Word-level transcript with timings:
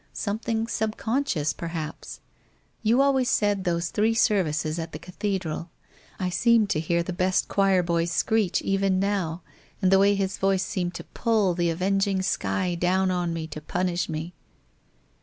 Something 0.13 0.65
subconscious 0.65 1.53
perhaps? 1.53 2.21
You 2.81 3.03
always 3.03 3.29
said 3.29 3.65
those 3.65 3.89
three 3.91 4.15
services 4.15 4.79
at 4.79 4.93
the 4.93 4.97
cathedral. 4.97 5.69
I 6.19 6.29
seem 6.31 6.65
to 6.73 6.79
hear 6.79 7.03
the 7.03 7.13
best 7.13 7.47
choir 7.47 7.83
boy's 7.83 8.09
screech 8.09 8.63
even 8.63 8.99
now 8.99 9.43
and 9.79 9.91
the 9.91 9.99
way 9.99 10.15
his 10.15 10.39
voice 10.39 10.63
seemed 10.63 10.95
to 10.95 11.03
pull 11.03 11.53
the 11.53 11.69
avenging 11.69 12.23
sky 12.23 12.73
down 12.73 13.11
on 13.11 13.31
me 13.31 13.45
to 13.49 13.61
punish 13.61 14.09
me. 14.09 14.33